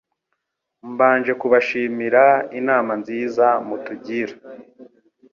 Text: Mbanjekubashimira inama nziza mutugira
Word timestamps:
Mbanjekubashimira 0.91 2.23
inama 2.59 2.91
nziza 3.01 3.47
mutugira 3.67 4.33